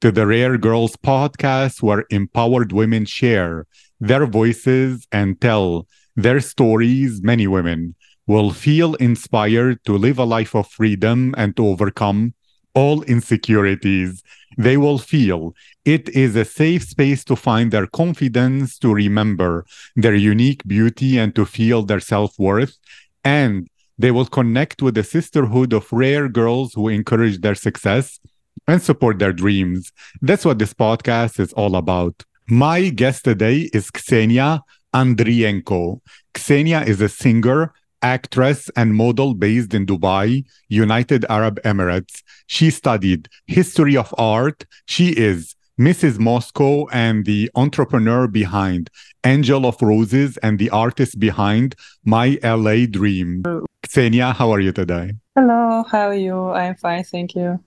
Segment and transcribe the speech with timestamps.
[0.00, 3.66] to the Rare Girls podcast, where empowered women share
[3.98, 7.94] their voices and tell their stories, many women
[8.26, 12.34] will feel inspired to live a life of freedom and to overcome
[12.74, 14.22] all insecurities.
[14.58, 20.14] They will feel it is a safe space to find their confidence, to remember their
[20.14, 22.76] unique beauty, and to feel their self worth.
[23.24, 28.20] And they will connect with the sisterhood of rare girls who encourage their success
[28.66, 29.92] and support their dreams.
[30.22, 32.24] That's what this podcast is all about.
[32.48, 34.60] My guest today is Ksenia
[34.94, 36.00] Andrienko.
[36.34, 42.22] Ksenia is a singer, actress, and model based in Dubai, United Arab Emirates.
[42.46, 44.64] She studied history of art.
[44.86, 46.18] She is Mrs.
[46.18, 48.88] Moscow and the entrepreneur behind
[49.24, 53.42] Angel of Roses and the artist behind My LA Dream.
[53.86, 55.12] Ksenia, how are you today?
[55.34, 56.50] Hello, how are you?
[56.50, 57.60] I'm fine, thank you.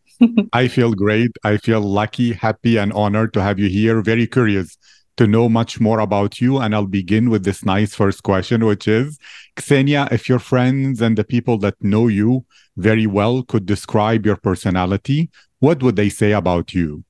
[0.53, 1.31] I feel great.
[1.43, 4.01] I feel lucky, happy, and honored to have you here.
[4.01, 4.77] Very curious
[5.17, 6.59] to know much more about you.
[6.59, 9.17] And I'll begin with this nice first question, which is
[9.57, 12.45] Ksenia, if your friends and the people that know you
[12.77, 17.03] very well could describe your personality, what would they say about you?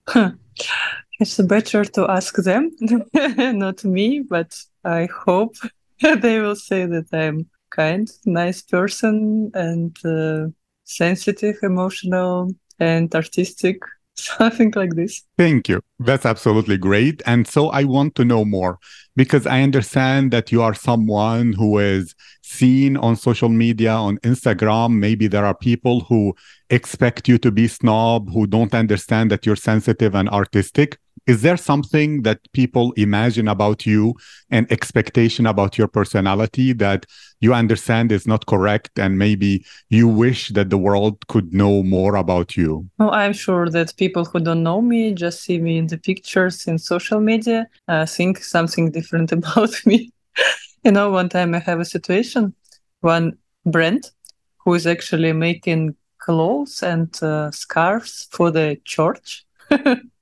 [1.20, 2.72] it's better to ask them,
[3.14, 5.56] not me, but I hope
[6.02, 10.48] they will say that I'm kind, nice person and uh,
[10.84, 13.82] sensitive, emotional, and artistic
[14.20, 15.24] something like this.
[15.38, 15.82] Thank you.
[16.00, 17.22] That's absolutely great.
[17.26, 18.80] And so I want to know more
[19.16, 25.00] because I understand that you are someone who is seen on social media, on Instagram.
[25.00, 26.36] Maybe there are people who
[26.70, 30.98] expect you to be snob, who don't understand that you're sensitive and artistic.
[31.28, 34.16] Is there something that people imagine about you
[34.50, 37.06] and expectation about your personality that
[37.40, 42.16] you understand is not correct and maybe you wish that the world could know more
[42.16, 42.90] about you?
[42.98, 46.68] Well, I'm sure that people who don't know me just see me in the pictures
[46.68, 50.12] in social media, uh, think something different about me.
[50.84, 52.54] you know, one time I have a situation,
[53.02, 54.12] one brand
[54.58, 59.46] who is actually making clothes and uh, scarves for the church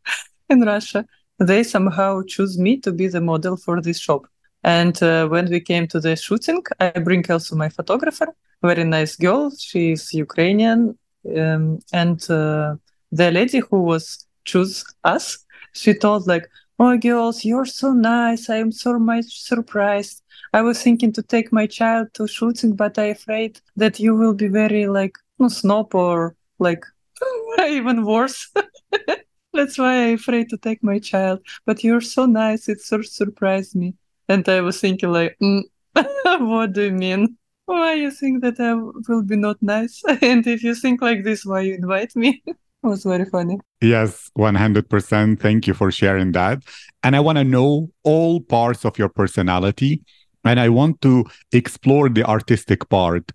[0.49, 1.05] in Russia.
[1.39, 4.27] They somehow choose me to be the model for this shop.
[4.63, 9.15] And uh, when we came to the shooting, I bring also my photographer, very nice
[9.15, 9.51] girl.
[9.57, 10.97] She's Ukrainian,
[11.37, 12.75] um, and uh,
[13.11, 18.49] the lady who was choose us, she told like, "Oh, girls, you're so nice.
[18.49, 20.23] I am so much surprised.
[20.53, 24.33] I was thinking to take my child to shooting, but I afraid that you will
[24.33, 26.83] be very like no snob or like
[27.59, 28.51] even worse."
[29.57, 31.39] That's why I'm afraid to take my child.
[31.65, 32.69] But you're so nice.
[32.69, 33.95] It sort of surprised me.
[34.29, 35.63] And I was thinking like, mm,
[36.39, 37.37] what do you mean?
[37.65, 40.03] Why you think that I will be not nice?
[40.21, 42.43] and if you think like this, why you invite me?
[42.47, 43.57] it was very funny.
[43.81, 45.41] Yes, 100%.
[45.41, 46.61] Thank you for sharing that.
[47.01, 50.03] And I want to know all parts of your personality.
[50.45, 53.31] And I want to explore the artistic part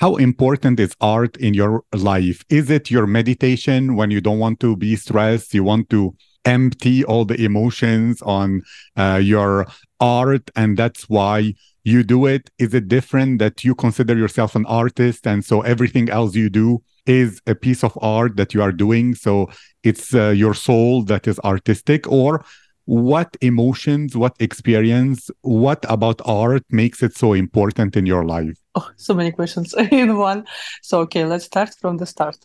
[0.00, 2.44] how important is art in your life?
[2.48, 5.54] Is it your meditation when you don't want to be stressed?
[5.54, 8.62] You want to empty all the emotions on
[8.96, 9.66] uh, your
[10.00, 11.54] art, and that's why
[11.84, 12.50] you do it?
[12.58, 16.82] Is it different that you consider yourself an artist, and so everything else you do
[17.06, 19.14] is a piece of art that you are doing?
[19.14, 19.48] So
[19.82, 22.44] it's uh, your soul that is artistic, or
[22.86, 28.58] what emotions, what experience, what about art makes it so important in your life?
[28.74, 30.44] Oh, so many questions in one.
[30.82, 32.36] So, okay, let's start from the start.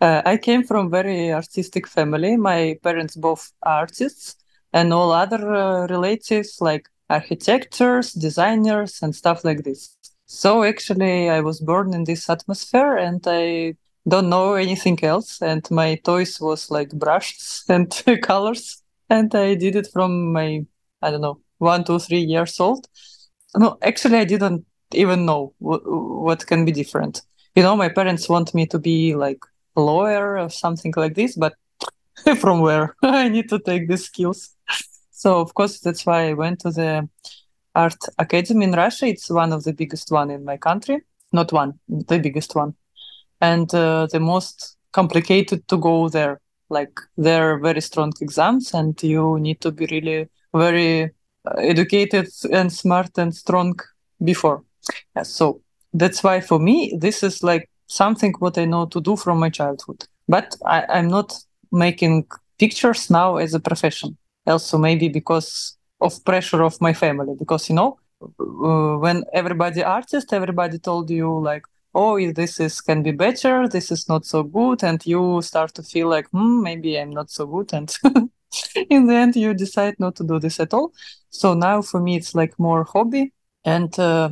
[0.00, 2.36] Uh, I came from very artistic family.
[2.36, 4.36] My parents both artists,
[4.72, 9.96] and all other uh, relatives like architects, designers, and stuff like this.
[10.26, 13.74] So actually, I was born in this atmosphere, and I
[14.06, 15.42] don't know anything else.
[15.42, 17.90] And my toys was like brushes and
[18.22, 20.64] colors, and I did it from my
[21.02, 22.88] I don't know one, two, three years old.
[23.56, 24.64] No, actually, I didn't
[24.94, 25.82] even know w-
[26.24, 27.22] what can be different.
[27.54, 29.38] You know, my parents want me to be like
[29.76, 31.54] a lawyer or something like this, but
[32.38, 34.56] from where I need to take these skills.
[35.10, 37.08] So of course that's why I went to the
[37.74, 39.06] art academy in Russia.
[39.06, 41.02] It's one of the biggest one in my country,
[41.32, 42.74] not one, the biggest one,
[43.40, 46.40] and uh, the most complicated to go there.
[46.70, 51.10] Like there are very strong exams, and you need to be really very
[51.58, 53.78] educated and smart and strong
[54.22, 54.62] before.
[55.16, 55.60] Yeah, so
[55.92, 59.50] that's why for me this is like something what I know to do from my
[59.50, 60.04] childhood.
[60.28, 61.34] But I, I'm not
[61.72, 62.26] making
[62.58, 64.16] pictures now as a profession.
[64.46, 70.32] Also, maybe because of pressure of my family, because you know, uh, when everybody artist,
[70.32, 71.64] everybody told you like,
[71.94, 75.82] oh, this is can be better, this is not so good, and you start to
[75.82, 77.94] feel like, hmm, maybe I'm not so good, and
[78.90, 80.92] in the end, you decide not to do this at all.
[81.30, 83.32] So now for me, it's like more hobby,
[83.64, 84.30] and uh,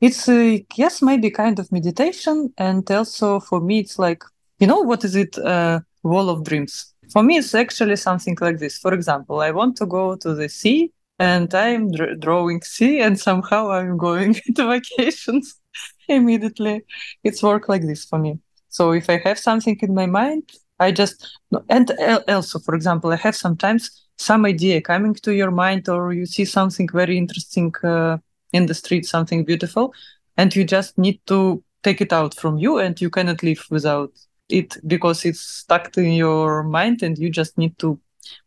[0.00, 4.22] it's uh, yes, maybe kind of meditation, and also for me, it's like
[4.58, 5.38] you know what is it?
[5.38, 6.94] Uh, wall of dreams.
[7.12, 8.78] For me, it's actually something like this.
[8.78, 13.18] For example, I want to go to the sea and I'm dr- drawing sea and
[13.18, 15.60] somehow I'm going to vacations
[16.08, 16.84] immediately.
[17.24, 18.38] It's work like this for me.
[18.68, 21.38] So if I have something in my mind, I just
[21.68, 21.90] and
[22.28, 26.44] also, for example, I have sometimes some idea coming to your mind, or you see
[26.44, 28.18] something very interesting uh,
[28.52, 29.94] in the street, something beautiful,
[30.36, 34.12] and you just need to take it out from you, and you cannot live without
[34.48, 37.98] it because it's stuck in your mind, and you just need to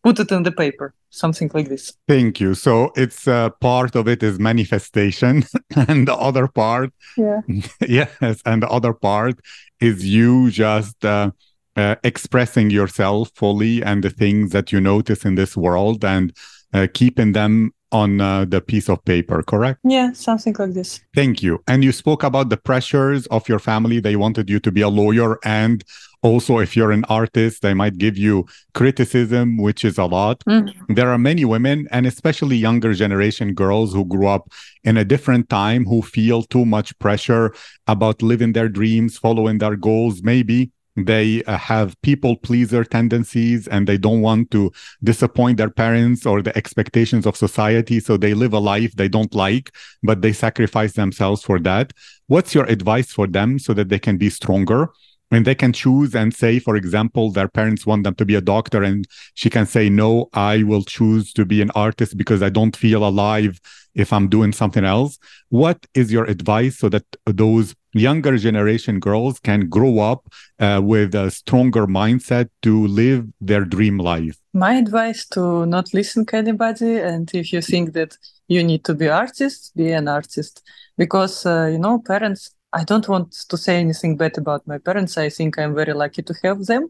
[0.03, 4.07] put it in the paper something like this thank you so it's uh, part of
[4.07, 5.43] it is manifestation
[5.87, 7.41] and the other part yeah
[7.87, 9.39] yes and the other part
[9.79, 11.31] is you just uh,
[11.75, 16.33] uh, expressing yourself fully and the things that you notice in this world and
[16.73, 19.79] uh, keeping them on uh, the piece of paper, correct?
[19.83, 20.99] Yeah, something like this.
[21.15, 21.63] Thank you.
[21.67, 23.99] And you spoke about the pressures of your family.
[23.99, 25.37] They wanted you to be a lawyer.
[25.45, 25.83] And
[26.25, 30.43] also, if you're an artist, they might give you criticism, which is a lot.
[30.49, 30.73] Mm.
[30.89, 34.51] There are many women, and especially younger generation girls who grew up
[34.83, 37.53] in a different time who feel too much pressure
[37.85, 43.85] about living their dreams, following their goals, maybe they uh, have people pleaser tendencies and
[43.85, 44.71] they don't want to
[45.03, 49.35] disappoint their parents or the expectations of society so they live a life they don't
[49.35, 51.91] like but they sacrifice themselves for that
[52.27, 54.87] what's your advice for them so that they can be stronger
[55.31, 58.41] and they can choose and say for example their parents want them to be a
[58.41, 62.49] doctor and she can say no i will choose to be an artist because i
[62.49, 63.59] don't feel alive
[63.95, 65.17] if i'm doing something else.
[65.49, 70.27] What is your advice so that those younger generation girls can grow up
[70.59, 74.37] uh, with a stronger mindset to live their dream life?
[74.53, 78.17] My advice to not listen to anybody and if you think that
[78.47, 80.61] you need to be artist be an artist.
[80.97, 85.17] Because uh, you know parents i don't want to say anything bad about my parents
[85.17, 86.83] i think i'm very lucky to have them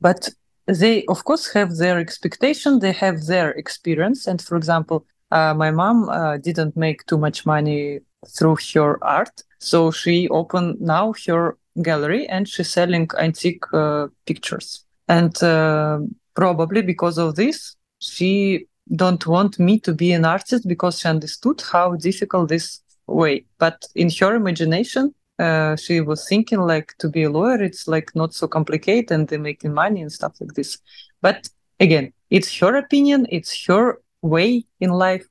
[0.00, 0.28] but
[0.66, 5.70] they of course have their expectation they have their experience and for example uh, my
[5.70, 9.42] mom uh, didn't make too much money through her art.
[9.58, 14.84] So she opened now her gallery and she's selling antique uh, pictures.
[15.08, 15.98] And uh,
[16.34, 21.62] probably because of this, she don't want me to be an artist because she understood
[21.72, 23.44] how difficult this way.
[23.58, 28.14] But in her imagination, uh, she was thinking like to be a lawyer, it's like
[28.14, 30.78] not so complicated and they're making money and stuff like this.
[31.20, 31.48] But
[31.80, 35.26] again, it's her opinion, it's her way in life.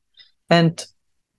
[0.49, 0.85] And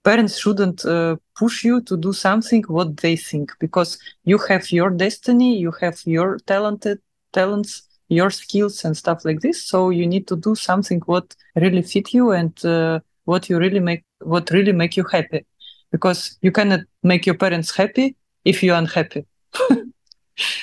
[0.05, 4.91] parents shouldn't uh, push you to do something what they think because you have your
[4.91, 6.99] destiny you have your talented
[7.33, 7.71] talents
[8.07, 12.13] your skills and stuff like this so you need to do something what really fit
[12.13, 15.43] you and uh, what you really make what really make you happy
[15.95, 18.07] because you cannot make your parents happy
[18.43, 19.25] if you're unhappy.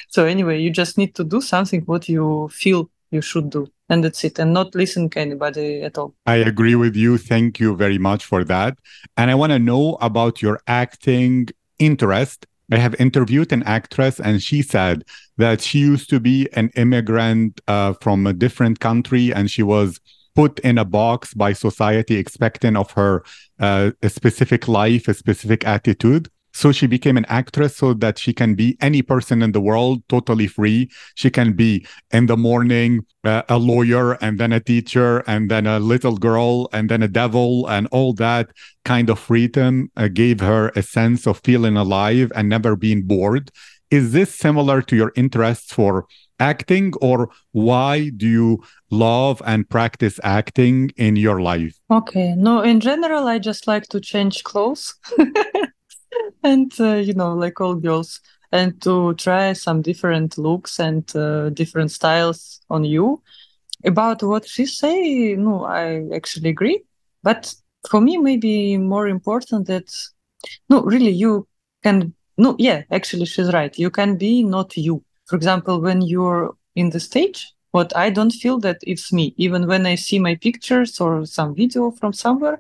[0.09, 4.05] So anyway you just need to do something what you feel you should do and
[4.05, 6.15] that's it and not listen to anybody at all.
[6.27, 7.17] I agree with you.
[7.17, 8.77] Thank you very much for that.
[9.17, 11.49] And i want to know about your acting
[11.79, 12.47] interest.
[12.71, 15.05] I have interviewed an actress, and she said
[15.37, 20.01] that she used to be an immigrant uh, from a different country, and she was
[20.35, 23.25] put in a box by society, expecting of her
[23.61, 26.29] uh, a specific life, a specific attitude.
[26.55, 30.03] So she became an actress so that she can be any person in the world
[30.09, 30.91] totally free.
[31.15, 35.67] She can be in the morning uh, a lawyer and then a teacher and then
[35.67, 38.51] a little girl and then a devil and all that
[38.85, 43.51] kind of freedom uh, gave her a sense of feeling alive and never being bored.
[43.91, 46.07] Is this similar to your interests for
[46.51, 51.75] acting or why do you love and practice acting in your life?
[51.91, 54.95] Okay, no, in general, I just like to change clothes.
[56.43, 58.21] and uh, you know like all girls
[58.53, 63.23] and to try some different looks and uh, different styles on you
[63.85, 66.83] about what she say no i actually agree
[67.23, 67.55] but
[67.89, 69.91] for me maybe more important that
[70.69, 71.47] no really you
[71.83, 76.55] can no yeah actually she's right you can be not you for example when you're
[76.75, 80.35] in the stage what i don't feel that it's me even when i see my
[80.35, 82.59] pictures or some video from somewhere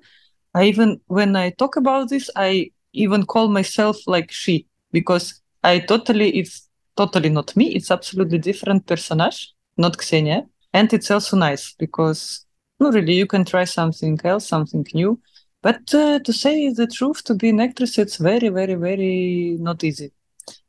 [0.54, 5.78] I even when I talk about this, I even call myself like she because I
[5.78, 7.74] totally it's totally not me.
[7.74, 12.44] It's absolutely different personage, not Ksenia, and it's also nice because
[12.80, 15.20] no, really you can try something else, something new.
[15.62, 19.84] But uh, to say the truth, to be an actress, it's very, very, very not
[19.84, 20.12] easy.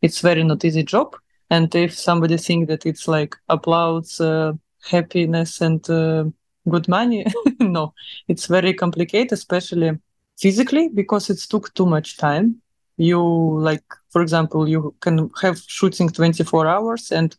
[0.01, 1.15] It's very not easy job.
[1.53, 4.53] And if somebody thinks that it's like applause, uh,
[4.89, 6.23] happiness, and uh,
[6.67, 7.27] good money,
[7.59, 7.93] no,
[8.27, 9.91] it's very complicated, especially
[10.35, 12.59] physically because it took too much time.
[12.97, 13.21] You
[13.69, 17.35] like, for example, you can have shooting 24 hours and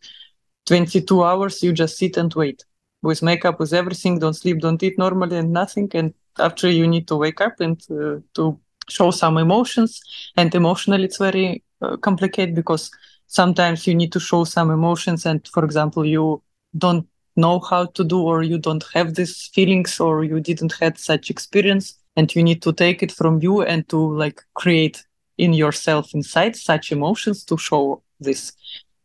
[0.67, 2.65] 22 hours you just sit and wait
[3.03, 4.21] with makeup, with everything.
[4.21, 5.91] Don't sleep, don't eat normally, and nothing.
[5.93, 10.01] And after you need to wake up and uh, to show some emotions
[10.37, 12.91] and emotionally it's very uh, complicated because
[13.35, 16.43] sometimes you need to show some emotions and for example you
[16.77, 20.99] don't know how to do or you don't have these feelings or you didn't had
[20.99, 25.05] such experience and you need to take it from you and to like create
[25.39, 28.53] in yourself inside such emotions to show this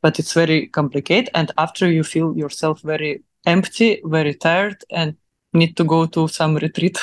[0.01, 5.15] but it's very complicated and after you feel yourself very empty very tired and
[5.53, 6.97] need to go to some retreat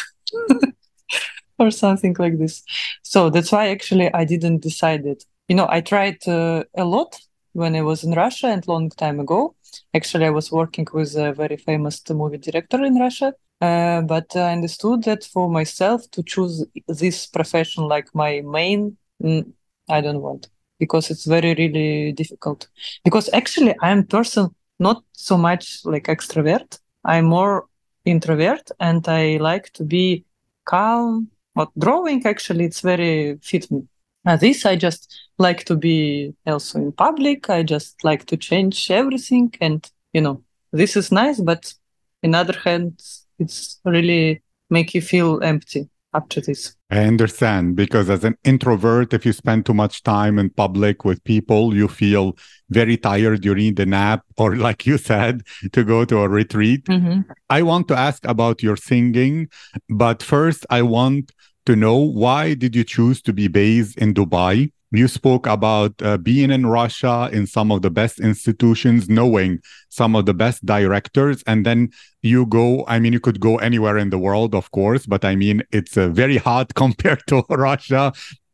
[1.58, 2.62] or something like this.
[3.02, 5.24] So that's why actually I didn't decide it.
[5.48, 7.16] You know, I tried uh, a lot
[7.52, 9.54] when I was in Russia and long time ago.
[9.94, 13.32] Actually, I was working with a very famous movie director in Russia.
[13.60, 19.50] Uh, but I understood that for myself to choose this profession like my main, mm,
[19.88, 20.48] I don't want
[20.78, 22.68] because it's very really difficult.
[23.04, 26.78] Because actually, I'm person not so much like extrovert.
[27.04, 27.66] I'm more
[28.04, 30.24] introvert and I like to be
[30.64, 31.28] calm.
[31.54, 33.88] But drawing actually it's very fit me.
[34.26, 37.48] Uh, this I just like to be also in public.
[37.48, 40.42] I just like to change everything and you know
[40.72, 41.72] this is nice, but
[42.22, 43.00] in the other hand
[43.38, 46.74] it's really make you feel empty after this.
[46.90, 51.22] I understand because as an introvert, if you spend too much time in public with
[51.24, 52.36] people, you feel
[52.70, 53.44] very tired.
[53.44, 55.42] You need a nap, or like you said,
[55.72, 56.84] to go to a retreat.
[56.86, 57.30] Mm-hmm.
[57.50, 59.48] I want to ask about your singing,
[59.88, 61.32] but first, I want
[61.66, 64.70] to know why did you choose to be based in Dubai?
[64.92, 69.58] You spoke about uh, being in Russia in some of the best institutions, knowing
[69.88, 71.90] some of the best directors, and then
[72.22, 72.84] you go.
[72.86, 75.96] I mean, you could go anywhere in the world, of course, but I mean, it's
[75.96, 78.12] uh, very hot compared to Russia.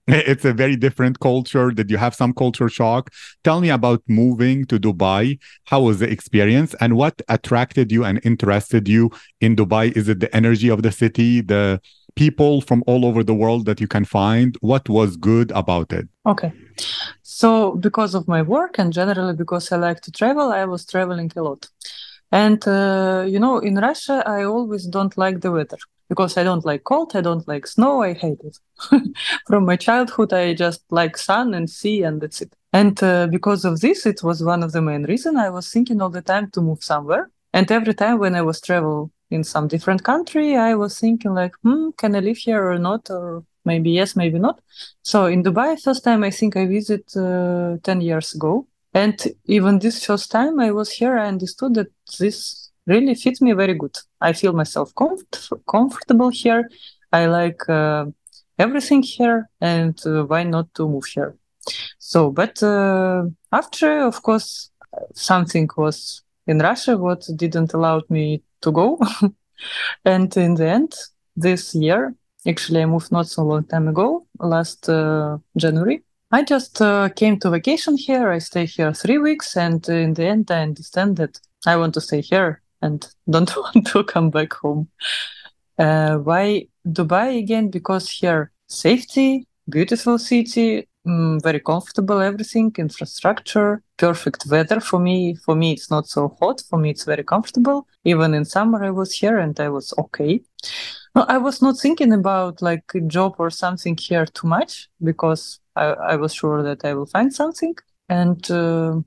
[0.08, 1.70] It's a very different culture.
[1.70, 3.10] Did you have some culture shock?
[3.44, 5.38] Tell me about moving to Dubai.
[5.66, 9.96] How was the experience and what attracted you and interested you in Dubai?
[9.96, 11.80] Is it the energy of the city, the
[12.14, 14.56] people from all over the world that you can find?
[14.60, 16.08] What was good about it?
[16.26, 16.52] Okay.
[17.22, 21.30] So, because of my work and generally because I like to travel, I was traveling
[21.36, 21.68] a lot.
[22.30, 25.76] And, uh, you know, in Russia, I always don't like the weather
[26.08, 28.58] because I don't like cold, I don't like snow, I hate it.
[29.46, 32.54] From my childhood, I just like sun and sea, and that's it.
[32.72, 36.00] And uh, because of this, it was one of the main reasons I was thinking
[36.00, 37.30] all the time to move somewhere.
[37.52, 41.54] And every time when I was travel in some different country, I was thinking like,
[41.62, 43.10] hmm, can I live here or not?
[43.10, 44.60] Or maybe yes, maybe not.
[45.02, 48.66] So in Dubai, first time I think I visit uh, 10 years ago.
[48.94, 53.52] And even this first time I was here, I understood that this really fits me
[53.52, 53.96] very good.
[54.20, 56.68] I feel myself comfort- comfortable here.
[57.12, 58.06] I like uh,
[58.58, 61.36] everything here, and uh, why not to move here?
[61.98, 64.70] So, but uh, after, of course,
[65.14, 68.98] something was in Russia what didn't allow me to go.
[70.04, 70.94] and in the end,
[71.36, 72.14] this year,
[72.46, 76.02] actually, I moved not so long time ago, last uh, January.
[76.30, 78.30] I just uh, came to vacation here.
[78.30, 82.00] I stay here three weeks, and in the end, I understand that I want to
[82.00, 84.88] stay here and don't want to come back home.
[85.78, 87.70] Uh, why Dubai again?
[87.70, 95.34] Because here safety, beautiful city, mm, very comfortable everything, infrastructure, perfect weather for me.
[95.34, 96.62] For me, it's not so hot.
[96.68, 97.86] For me, it's very comfortable.
[98.04, 100.42] Even in summer, I was here and I was okay.
[101.14, 105.60] No, I was not thinking about like a job or something here too much because
[105.76, 107.74] I, I was sure that I will find something.
[108.08, 109.00] And uh,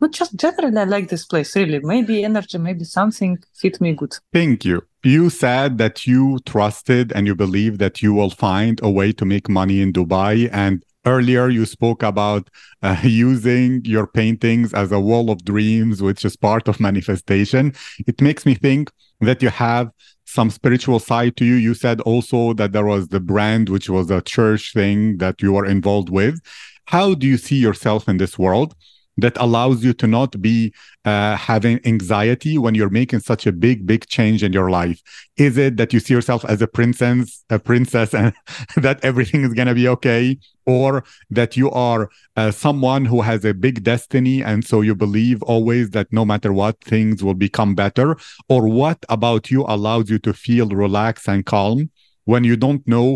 [0.00, 1.80] not just generally, I like this place really.
[1.80, 4.16] Maybe energy, maybe something fit me good.
[4.32, 4.82] Thank you.
[5.02, 9.24] You said that you trusted and you believe that you will find a way to
[9.24, 10.50] make money in Dubai.
[10.52, 12.50] And earlier you spoke about
[12.82, 17.74] uh, using your paintings as a wall of dreams, which is part of manifestation.
[18.06, 18.90] It makes me think
[19.20, 19.90] that you have
[20.24, 21.54] some spiritual side to you.
[21.54, 25.52] You said also that there was the brand, which was a church thing that you
[25.52, 26.40] were involved with.
[26.86, 28.74] How do you see yourself in this world?
[29.22, 30.72] That allows you to not be
[31.04, 35.00] uh, having anxiety when you're making such a big, big change in your life?
[35.36, 38.32] Is it that you see yourself as a princess, a princess, and
[38.76, 40.38] that everything is going to be okay?
[40.66, 45.42] Or that you are uh, someone who has a big destiny, and so you believe
[45.42, 48.16] always that no matter what, things will become better?
[48.48, 51.90] Or what about you allows you to feel relaxed and calm?
[52.30, 53.08] When you don't know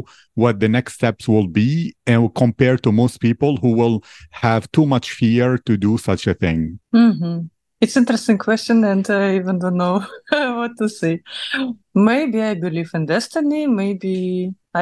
[0.42, 3.96] what the next steps will be and compared to most people who will
[4.44, 6.60] have too much fear to do such a thing.
[7.02, 7.36] Mm-hmm.
[7.84, 9.96] it's interesting question and i even don't know
[10.58, 11.14] what to say.
[12.10, 14.14] Maybe i believe in destiny maybe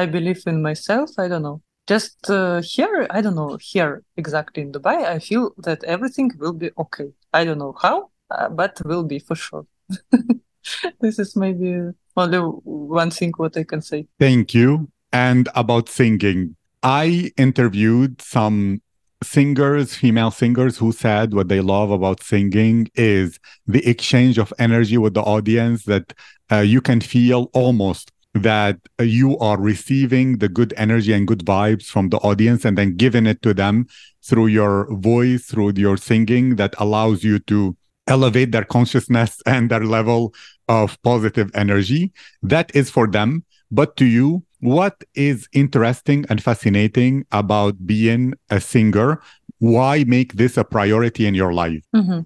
[0.01, 1.59] i believe in myself i don't know.
[1.93, 6.57] Just uh, here i don't know here exactly in dubai i feel that everything will
[6.63, 7.09] be okay.
[7.39, 7.95] I don't know how
[8.35, 9.65] uh, but will be for sure.
[11.03, 11.69] This is maybe
[12.15, 14.07] only one thing what I can say.
[14.19, 14.89] Thank you.
[15.11, 18.81] And about singing, I interviewed some
[19.23, 24.97] singers, female singers, who said what they love about singing is the exchange of energy
[24.97, 26.13] with the audience that
[26.51, 31.85] uh, you can feel almost that you are receiving the good energy and good vibes
[31.85, 33.85] from the audience and then giving it to them
[34.23, 37.77] through your voice, through your singing that allows you to
[38.07, 40.33] elevate their consciousness and their level
[40.67, 42.11] of positive energy.
[42.41, 43.43] That is for them.
[43.71, 49.21] But to you, what is interesting and fascinating about being a singer?
[49.59, 51.83] Why make this a priority in your life?
[51.95, 52.21] Mm-hmm.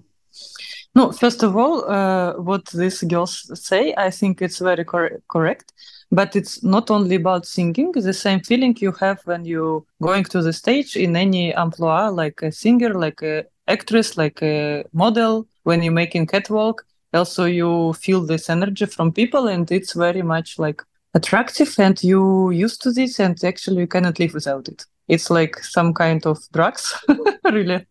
[0.94, 5.72] No, first of all, uh, what these girls say, I think it's very cor- correct.
[6.10, 10.40] But it's not only about singing, the same feeling you have when you going to
[10.40, 15.82] the stage in any amplitude, like a singer, like a actress, like a model, when
[15.82, 16.84] you're making catwalk
[17.14, 20.82] also you feel this energy from people and it's very much like
[21.14, 24.84] attractive and you used to this and actually you cannot live without it.
[25.08, 26.94] It's like some kind of drugs
[27.44, 27.86] really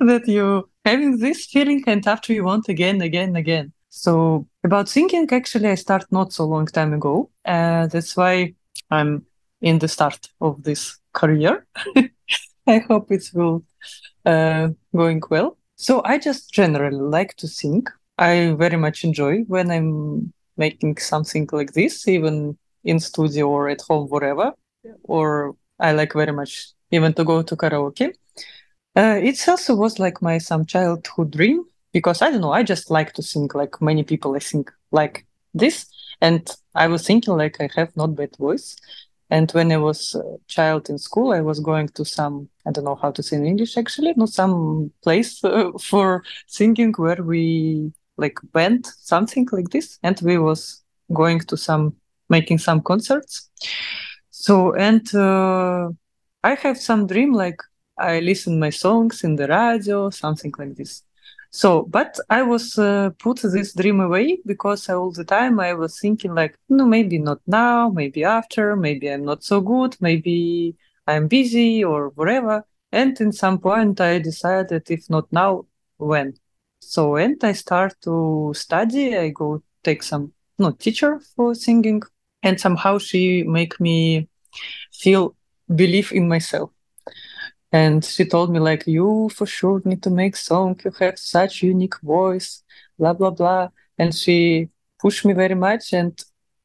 [0.00, 3.72] that you having this feeling and after you want again again again.
[3.88, 7.30] So about singing actually i start not so long time ago.
[7.44, 8.54] Uh, that's why
[8.90, 9.26] i'm
[9.60, 11.66] in the start of this career.
[12.66, 13.64] I hope it will
[14.26, 15.56] uh, going well.
[15.76, 17.86] So i just generally like to sing
[18.18, 23.80] I very much enjoy when I'm making something like this, even in studio or at
[23.80, 24.52] home, wherever.
[25.04, 28.14] Or I like very much even to go to karaoke.
[28.94, 32.90] Uh, it also was like my some childhood dream because I don't know, I just
[32.90, 34.34] like to sing like many people.
[34.34, 35.86] I think like this,
[36.20, 38.76] and I was thinking like I have not bad voice,
[39.30, 42.84] and when I was a child in school, I was going to some, I don't
[42.84, 47.92] know how to say in English actually, no, some place uh, for singing where we
[48.24, 49.98] like band, something like this.
[50.02, 50.82] And we was
[51.12, 51.84] going to some,
[52.28, 53.50] making some concerts.
[54.30, 55.90] So, and uh,
[56.42, 57.60] I have some dream, like
[57.98, 61.02] I listen my songs in the radio, something like this.
[61.54, 66.00] So, but I was uh, put this dream away because all the time I was
[66.00, 70.74] thinking like, no, maybe not now, maybe after, maybe I'm not so good, maybe
[71.06, 72.64] I'm busy or whatever.
[72.90, 75.66] And in some point I decided if not now,
[75.98, 76.34] when?
[76.84, 82.02] So, and I start to study, I go take some no teacher for singing.
[82.42, 84.28] And somehow she make me
[84.92, 85.36] feel
[85.72, 86.70] believe in myself.
[87.70, 90.78] And she told me like you for sure need to make song.
[90.84, 92.62] You have such unique voice
[92.98, 93.68] blah blah blah.
[93.96, 94.68] And she
[94.98, 96.20] pushed me very much and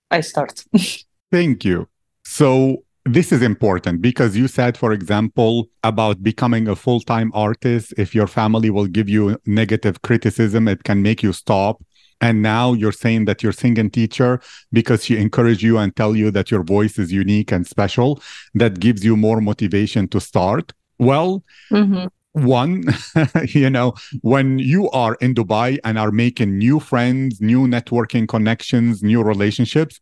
[0.09, 0.65] i start.
[1.31, 1.87] Thank you.
[2.25, 7.93] So this is important because you said for example about becoming a full-time artist.
[7.97, 11.81] If your family will give you negative criticism it can make you stop.
[12.19, 14.41] And now you're saying that you're singing teacher
[14.73, 18.21] because she encouraged you and tell you that your voice is unique and special
[18.55, 20.73] that gives you more motivation to start.
[20.97, 22.07] Well, mm-hmm.
[22.31, 22.85] one,
[23.49, 29.03] you know, when you are in Dubai and are making new friends, new networking connections,
[29.03, 30.01] new relationships,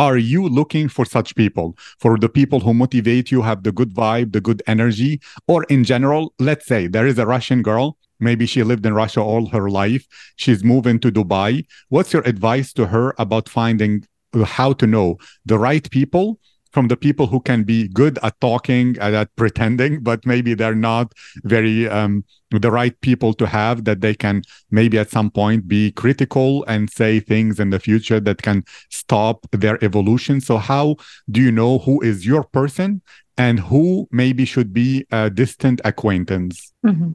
[0.00, 1.76] are you looking for such people?
[1.98, 5.20] For the people who motivate you have the good vibe the good energy?
[5.46, 9.20] Or in general let's say there is a russian girl maybe she lived in russia
[9.20, 10.04] all her life
[10.36, 11.66] she's moving to dubai.
[11.90, 16.38] What's your advice to her about finding uh, how to know the right people
[16.70, 20.74] from the people who can be good at talking and at pretending, but maybe they're
[20.74, 21.12] not
[21.44, 25.92] very um, the right people to have that they can maybe at some point be
[25.92, 30.40] critical and say things in the future that can stop their evolution.
[30.40, 30.96] So, how
[31.30, 33.02] do you know who is your person
[33.36, 36.72] and who maybe should be a distant acquaintance?
[36.84, 37.12] Mm-hmm.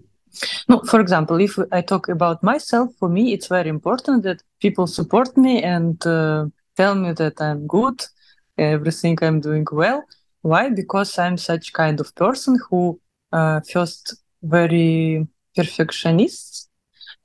[0.68, 4.86] No, for example, if I talk about myself, for me, it's very important that people
[4.86, 8.06] support me and uh, tell me that I'm good
[8.58, 10.04] everything I'm doing well.
[10.42, 10.70] Why?
[10.70, 13.00] Because I'm such kind of person who
[13.32, 16.70] uh, first very perfectionist,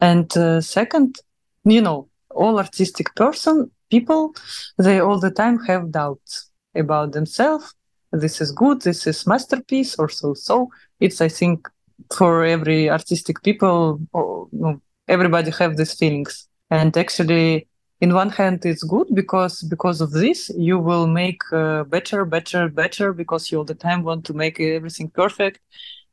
[0.01, 1.16] And uh, second,
[1.64, 4.35] you know, all artistic person people,
[4.79, 7.75] they all the time have doubts about themselves.
[8.12, 8.83] This is good.
[8.83, 10.35] This is masterpiece or so.
[10.35, 11.69] So it's, I think,
[12.16, 16.49] for every artistic people, or, you know, everybody have these feelings.
[16.71, 17.69] And actually,
[18.00, 22.68] in one hand it's good because because of this you will make uh, better better
[22.68, 25.60] better because you all the time want to make everything perfect.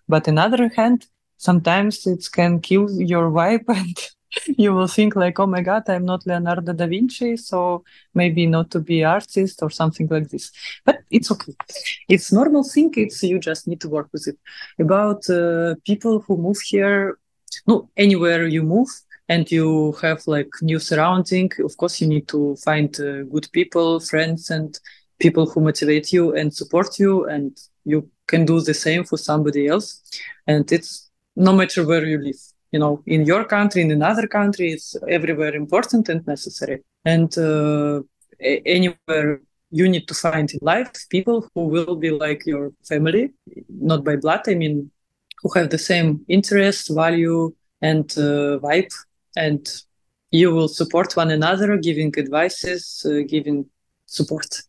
[0.07, 1.05] But in other hand
[1.37, 3.97] sometimes it can kill your vibe and
[4.57, 8.69] you will think like oh my god i'm not leonardo da vinci so maybe not
[8.69, 10.51] to be artist or something like this.
[10.85, 11.53] But it's okay.
[12.09, 14.37] It's normal thing it's you just need to work with it.
[14.79, 17.17] About uh, people who move here
[17.65, 18.89] no anywhere you move
[19.29, 21.51] and you have like new surrounding.
[21.59, 24.77] Of course you need to find uh, good people friends and
[25.19, 29.67] people who motivate you and support you and you can do the same for somebody
[29.67, 30.01] else.
[30.45, 32.39] And it's no matter where you live.
[32.71, 36.83] You know in your country in another country it's everywhere important and necessary.
[37.05, 38.01] And uh,
[38.41, 43.33] anywhere you need to find in life people who will be like your family
[43.69, 44.89] not by blood i mean
[45.41, 48.93] who have the same interest value and uh, vibe
[49.37, 49.61] and
[50.31, 53.65] you will support one another giving advices uh, giving
[54.05, 54.61] support.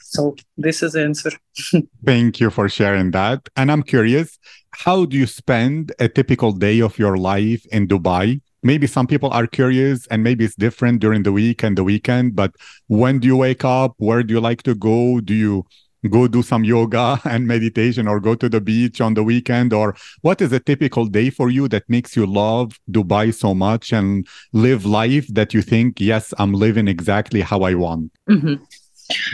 [0.00, 1.32] So this is the answer.
[2.04, 3.48] Thank you for sharing that.
[3.56, 4.38] And i'm curious
[4.86, 8.40] how do you spend a typical day of your life in dubai?
[8.62, 12.34] Maybe some people are curious and maybe it's different during the week and the weekend
[12.34, 12.52] but
[12.88, 13.92] when do you wake up?
[13.98, 15.20] Where do you like to go?
[15.20, 15.64] Do you
[16.10, 19.72] go do some yoga and meditation or go to the beach on the weekend?
[19.72, 23.92] Or what is a typical day for you that makes you love dubai so much
[23.92, 28.54] and live life that you think yes i'm living exactly how i want mm-hmm.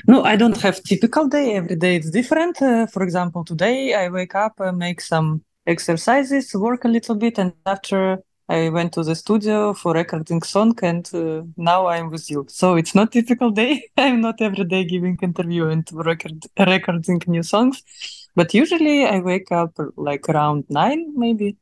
[0.06, 1.54] no i don't have typical day.
[1.54, 2.60] Every day it's different.
[2.62, 7.38] Uh, for example today i wake up and make some exercises work a little bit
[7.38, 12.28] and after I went to the studio for recording song, and uh, now I'm with
[12.28, 12.46] you.
[12.48, 13.84] So it's not typical day.
[13.96, 17.80] I'm not every day giving interview and record recording new songs,
[18.34, 21.58] but usually I wake up like around nine, maybe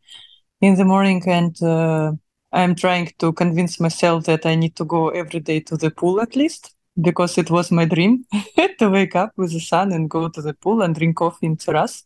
[0.63, 2.13] in the morning, and uh,
[2.53, 6.23] I'm trying to convince myself that I need to go every day to the pool
[6.23, 8.25] at least because it was my dream
[8.79, 11.59] to wake up with the sun and go to the pool and drink coffee in
[11.59, 12.05] terrace.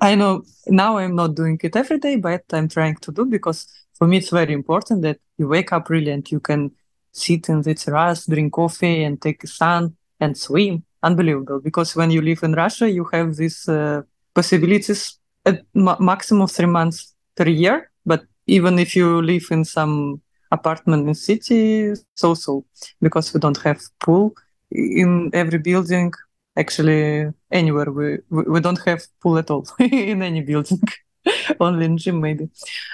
[0.00, 3.66] I know now I'm not doing it every day, but I'm trying to do because
[3.94, 6.72] for me it's very important that you wake up really and you can
[7.12, 10.84] sit in the terrace, drink coffee, and take a sun and swim.
[11.02, 11.60] Unbelievable.
[11.60, 14.02] Because when you live in Russia, you have these uh,
[14.34, 17.90] possibilities at ma- maximum three months per year.
[18.04, 22.64] But even if you live in some apartment in city, so so
[23.00, 24.34] because we don't have pool
[24.70, 26.12] in every building
[26.56, 27.90] actually anywhere.
[27.90, 30.82] We we don't have pool at all in any building,
[31.60, 32.48] only in gym maybe.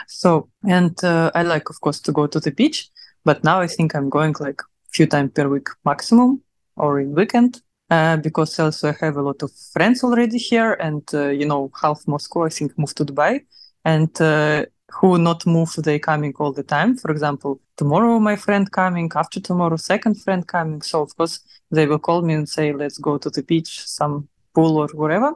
[0.08, 2.90] So and uh, I like of course to go to the beach,
[3.24, 6.42] but now I think I'm going like a few times per week maximum
[6.76, 7.60] or in weekend.
[7.90, 11.70] Uh, because also I have a lot of friends already here, and uh, you know
[11.82, 13.44] half Moscow I think moved to Dubai,
[13.84, 18.70] and uh, who not move they coming all the time for example tomorrow my friend
[18.70, 21.40] coming after tomorrow second friend coming so of course
[21.72, 25.34] they will call me and say let's go to the beach some pool or whatever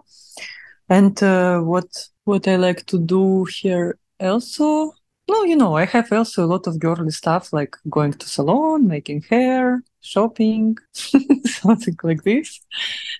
[0.88, 1.88] and uh, what
[2.24, 4.92] what i like to do here also
[5.28, 8.86] no you know i have also a lot of girly stuff like going to salon
[8.86, 10.76] making hair shopping
[11.44, 12.60] something like this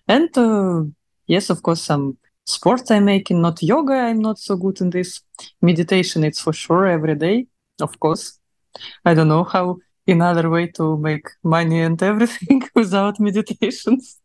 [0.07, 0.83] and uh,
[1.27, 3.95] yes of course some sports I'm making, not yoga.
[3.95, 5.21] I'm not so good in this.
[5.61, 7.47] Meditation, it's for sure every day,
[7.81, 8.39] of course.
[9.05, 14.19] I don't know how another way to make money and everything without meditations.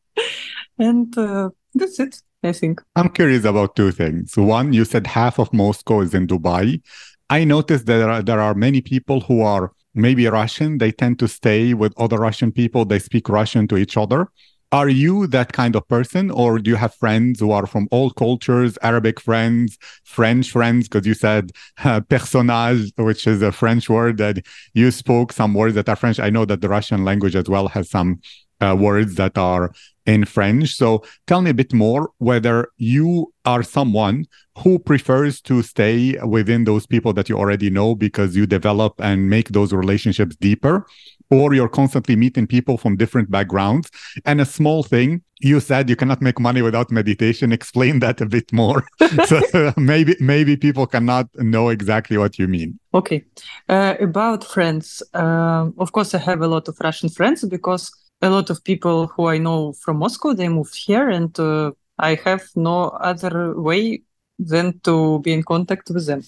[0.77, 2.81] and uh, that's it, I think.
[2.95, 4.35] I'm curious about two things.
[4.37, 6.81] One, you said half of Moscow is in Dubai.
[7.29, 10.77] I noticed that there are, there are many people who are maybe Russian.
[10.77, 12.85] They tend to stay with other Russian people.
[12.85, 14.27] They speak Russian to each other
[14.71, 18.09] are you that kind of person or do you have friends who are from all
[18.11, 21.51] cultures arabic friends french friends because you said
[21.83, 24.37] uh, personnage which is a french word that
[24.73, 27.67] you spoke some words that are french i know that the russian language as well
[27.67, 28.19] has some
[28.61, 29.71] uh, words that are
[30.05, 30.75] in French.
[30.75, 34.25] So tell me a bit more whether you are someone
[34.59, 39.29] who prefers to stay within those people that you already know because you develop and
[39.29, 40.85] make those relationships deeper,
[41.31, 43.89] or you're constantly meeting people from different backgrounds.
[44.25, 47.51] And a small thing, you said you cannot make money without meditation.
[47.59, 48.85] Explain that a bit more.
[49.25, 52.77] so maybe maybe people cannot know exactly what you mean.
[52.93, 53.23] Okay,
[53.69, 55.01] uh, about friends.
[55.13, 57.91] Uh, of course, I have a lot of Russian friends because
[58.21, 62.15] a lot of people who I know from Moscow, they moved here, and uh, I
[62.25, 64.03] have no other way
[64.37, 66.23] than to be in contact with them.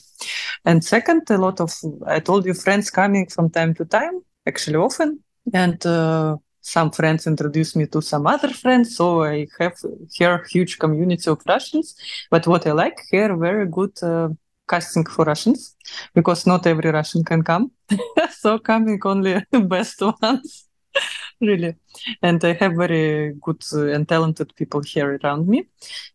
[0.65, 1.71] And second, a lot of,
[2.07, 5.23] I told you, friends coming from time to time, actually often.
[5.53, 8.95] And uh, some friends introduce me to some other friends.
[8.95, 9.77] So I have
[10.11, 11.95] here huge community of Russians.
[12.29, 14.29] But what I like here, very good uh,
[14.69, 15.75] casting for Russians
[16.13, 17.71] because not every Russian can come.
[18.31, 20.67] so coming only the best ones.
[21.41, 21.75] really
[22.21, 25.67] and i have very good uh, and talented people here around me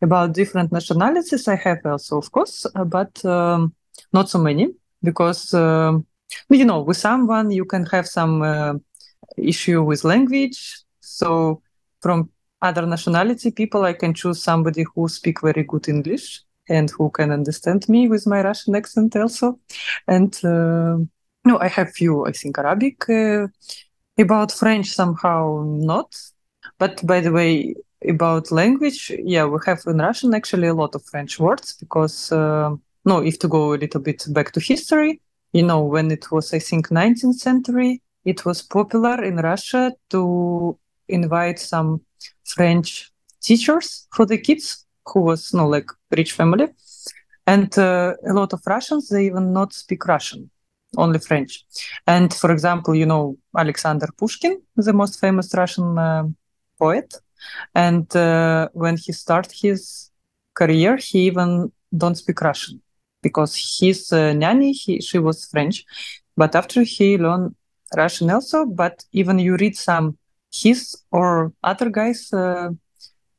[0.02, 3.74] about different nationalities i have also of course uh, but um,
[4.12, 4.68] not so many
[5.02, 6.06] because um,
[6.50, 8.74] you know with someone you can have some uh,
[9.36, 11.62] issue with language so
[12.00, 12.30] from
[12.62, 17.30] other nationality people i can choose somebody who speak very good english and who can
[17.30, 19.58] understand me with my russian accent also
[20.06, 20.96] and uh,
[21.44, 23.46] no i have few i think arabic uh,
[24.18, 26.14] about French, somehow not.
[26.78, 27.74] But by the way,
[28.06, 32.74] about language, yeah, we have in Russian actually a lot of French words because, uh,
[33.04, 35.20] no, if to go a little bit back to history,
[35.52, 40.78] you know, when it was, I think, 19th century, it was popular in Russia to
[41.08, 42.02] invite some
[42.44, 46.68] French teachers for the kids who was, no, like rich family.
[47.46, 50.50] And uh, a lot of Russians, they even not speak Russian
[50.96, 51.64] only French.
[52.06, 56.24] And for example, you know Alexander Pushkin, the most famous Russian uh,
[56.78, 57.14] poet.
[57.74, 60.10] And uh, when he started his
[60.54, 62.82] career, he even don't speak Russian
[63.21, 65.85] because his uh, nanny, he, she was French.
[66.35, 67.55] But after he learned
[67.95, 70.17] Russian also, but even you read some
[70.51, 72.69] his or other guys' uh,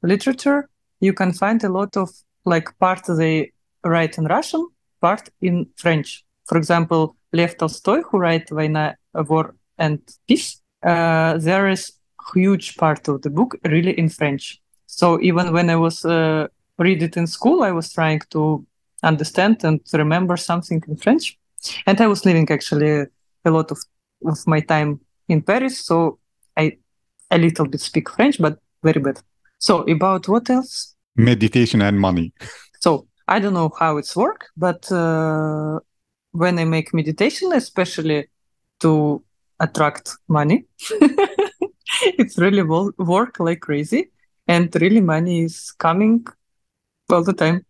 [0.02, 0.68] literature,
[1.00, 2.10] you can find a lot of
[2.44, 3.52] like part they
[3.84, 4.66] write in Russian,
[5.00, 6.24] part in French.
[6.46, 11.92] For example, Lev Tolstoy, who wrote Война, War and Peace, uh, there is
[12.34, 14.60] huge part of the book really in French.
[14.86, 18.64] So even when I was uh, read it in school, I was trying to
[19.03, 21.37] understand and remember something in French.
[21.85, 23.05] And I was living actually
[23.45, 23.79] a lot of,
[24.25, 26.19] of my time in Paris, so
[26.57, 26.77] I
[27.31, 29.19] a little bit speak French, but very bad.
[29.59, 30.95] So about what else?
[31.15, 32.33] Meditation and money.
[32.81, 35.79] So I don't know how it's work, but uh,
[36.31, 38.29] when I make meditation, especially
[38.79, 39.21] to
[39.59, 40.63] attract money,
[42.17, 44.11] it's really work like crazy,
[44.47, 46.25] and really money is coming
[47.09, 47.65] all the time.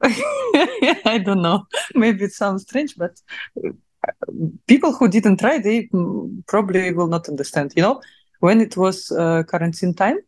[1.04, 1.66] I don't know.
[1.94, 3.20] Maybe it sounds strange, but
[3.64, 3.70] uh,
[4.66, 5.88] people who didn't try, they
[6.46, 7.72] probably will not understand.
[7.76, 8.00] You know,
[8.40, 10.18] when it was uh, quarantine time,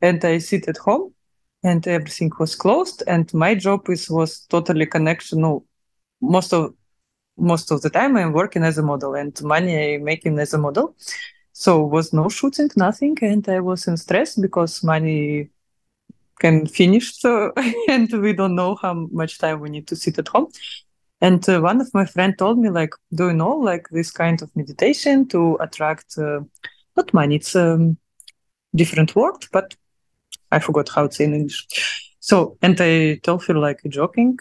[0.00, 1.14] and I sit at home,
[1.62, 5.42] and everything was closed, and my job is was totally connection.
[5.42, 5.64] No,
[6.20, 6.74] most of
[7.36, 10.58] most of the time I'm working as a model and money I'm making as a
[10.58, 10.96] model.
[11.52, 15.50] So was no shooting, nothing, and I was in stress because money
[16.42, 17.52] can finish, so
[17.88, 20.48] and we don't know how much time we need to sit at home.
[21.20, 24.42] And uh, one of my friend told me like, do you know like this kind
[24.42, 26.40] of meditation to attract uh,
[26.96, 27.96] not money, it's a um,
[28.74, 29.76] different word, but
[30.50, 31.60] I forgot how it's in English.
[32.20, 34.38] So and I told her like joking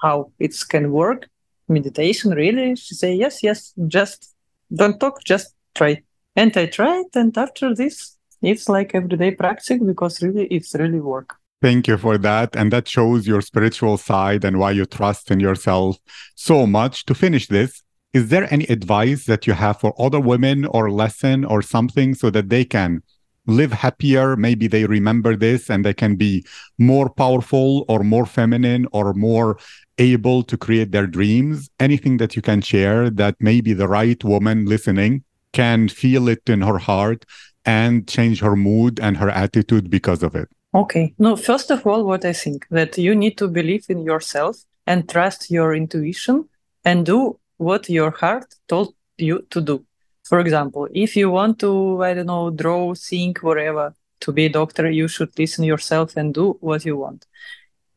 [0.00, 1.28] how it can work
[1.70, 4.34] meditation really she say yes yes just
[4.74, 6.02] don't talk just try
[6.36, 11.36] and i tried and after this it's like everyday practice because really it's really work
[11.62, 12.56] Thank you for that.
[12.56, 15.98] And that shows your spiritual side and why you trust in yourself
[16.34, 17.04] so much.
[17.04, 17.82] To finish this,
[18.14, 22.30] is there any advice that you have for other women or lesson or something so
[22.30, 23.02] that they can
[23.46, 24.36] live happier?
[24.36, 26.46] Maybe they remember this and they can be
[26.78, 29.58] more powerful or more feminine or more
[29.98, 31.68] able to create their dreams?
[31.78, 36.62] Anything that you can share that maybe the right woman listening can feel it in
[36.62, 37.24] her heart
[37.64, 40.48] and change her mood and her attitude because of it?
[40.74, 41.14] Okay.
[41.18, 45.08] No, first of all, what I think that you need to believe in yourself and
[45.08, 46.48] trust your intuition
[46.84, 49.84] and do what your heart told you to do.
[50.24, 54.48] For example, if you want to, I don't know, draw, sing, whatever, to be a
[54.48, 57.26] doctor, you should listen yourself and do what you want.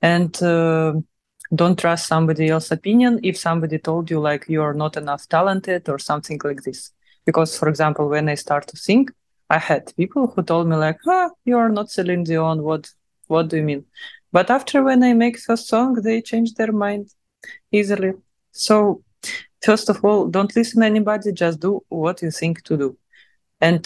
[0.01, 0.93] And uh,
[1.53, 5.99] don't trust somebody else's opinion if somebody told you like you're not enough talented or
[5.99, 6.91] something like this
[7.25, 9.07] because for example when i start to sing
[9.55, 12.83] i had people who told me like ah you're not Celine Dion what
[13.27, 13.85] what do you mean?
[14.31, 17.05] But after when i make first song they change their mind
[17.71, 18.11] easily.
[18.51, 18.75] So
[19.67, 22.89] first of all don't listen to anybody just do what you think to do.
[23.67, 23.81] And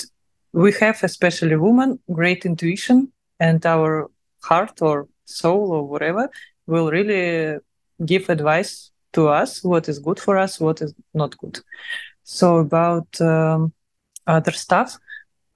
[0.64, 4.10] we have especially women great intuition and our
[4.50, 6.30] heart or soul or whatever
[6.66, 7.60] will really
[8.06, 11.60] give advice to us what is good for us what is not good.
[12.24, 13.74] So about um,
[14.26, 14.98] other stuff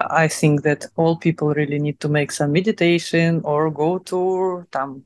[0.10, 5.04] i think that all people really need to make some meditation or go to um,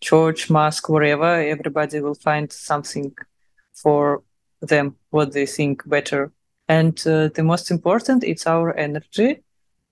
[0.00, 3.14] church, mosque, wherever, everybody will find something
[3.74, 4.22] for
[4.60, 6.32] them, what they think better.
[6.68, 9.42] And uh, the most important, it's our energy.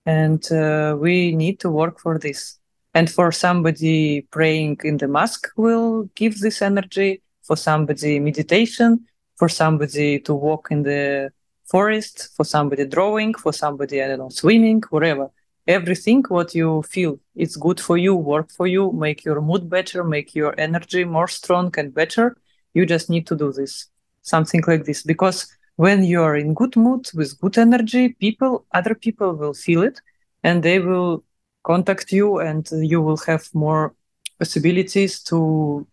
[0.05, 2.59] And uh, we need to work for this.
[2.93, 9.05] And for somebody praying in the mosque will give this energy, for somebody meditation,
[9.37, 11.31] for somebody to walk in the
[11.67, 15.29] forest, for somebody drawing, for somebody, I don't know, swimming, whatever.
[15.67, 20.03] Everything what you feel it's good for you, work for you, make your mood better,
[20.03, 22.37] make your energy more strong and better.
[22.73, 23.87] You just need to do this,
[24.21, 25.03] something like this.
[25.03, 29.83] Because when you are in good mood with good energy, people, other people will feel
[29.83, 29.99] it
[30.43, 31.25] and they will
[31.63, 33.93] contact you and you will have more
[34.39, 35.85] possibilities to,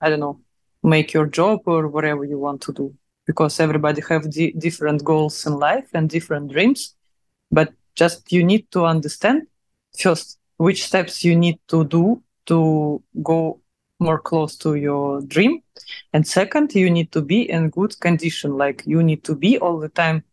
[0.00, 0.40] I don't know,
[0.84, 2.94] make your job or whatever you want to do
[3.26, 6.94] because everybody have di- different goals in life and different dreams.
[7.50, 9.46] But just you need to understand
[9.98, 13.60] first which steps you need to do to go
[14.00, 15.62] more close to your dream.
[16.12, 18.56] And second you need to be in good condition.
[18.56, 20.24] Like you need to be all the time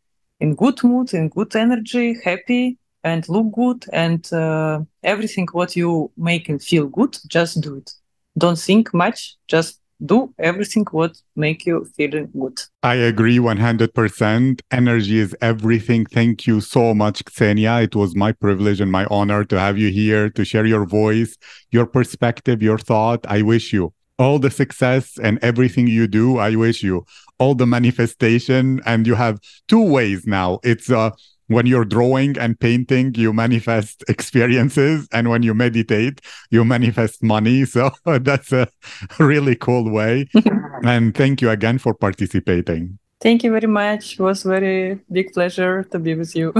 [0.41, 6.11] in good mood in good energy happy and look good and uh, everything what you
[6.17, 7.91] make and feel good just do it.
[8.37, 12.59] Don't think much just do everything what make you feeling good.
[12.83, 16.05] I agree 100% energy is everything.
[16.05, 19.91] Thank you so much Ksenia it was my privilege and my honor to have you
[19.91, 21.37] here to share your voice
[21.71, 23.25] your perspective your thought.
[23.27, 26.37] I wish you all the success and everything you do.
[26.37, 27.05] I wish you
[27.39, 28.81] all the manifestation.
[28.85, 30.59] And you have two ways now.
[30.63, 31.11] It's uh
[31.53, 35.07] when you're drawing and painting, you manifest experiences.
[35.11, 37.65] And when you meditate, you manifest money.
[37.71, 38.67] So that's a
[39.19, 40.27] really cool way.
[40.83, 42.99] and thank you again for participating.
[43.21, 44.13] Thank you very much.
[44.13, 46.53] It was very big pleasure to be with you.